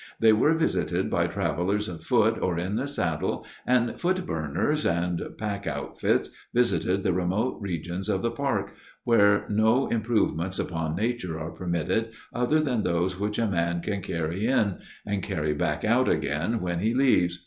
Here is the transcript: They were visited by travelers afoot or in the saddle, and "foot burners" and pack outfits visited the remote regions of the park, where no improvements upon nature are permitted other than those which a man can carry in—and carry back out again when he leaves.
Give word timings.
They 0.19 0.33
were 0.33 0.55
visited 0.55 1.11
by 1.11 1.27
travelers 1.27 1.87
afoot 1.87 2.39
or 2.41 2.57
in 2.57 2.75
the 2.75 2.87
saddle, 2.87 3.45
and 3.67 4.01
"foot 4.01 4.25
burners" 4.25 4.83
and 4.83 5.21
pack 5.37 5.67
outfits 5.67 6.31
visited 6.55 7.03
the 7.03 7.13
remote 7.13 7.59
regions 7.61 8.09
of 8.09 8.23
the 8.23 8.31
park, 8.31 8.73
where 9.03 9.45
no 9.47 9.85
improvements 9.89 10.57
upon 10.57 10.95
nature 10.95 11.39
are 11.39 11.51
permitted 11.51 12.13
other 12.33 12.59
than 12.59 12.81
those 12.81 13.19
which 13.19 13.37
a 13.37 13.45
man 13.45 13.81
can 13.81 14.01
carry 14.01 14.47
in—and 14.47 15.21
carry 15.21 15.53
back 15.53 15.83
out 15.85 16.09
again 16.09 16.61
when 16.61 16.79
he 16.79 16.95
leaves. 16.95 17.37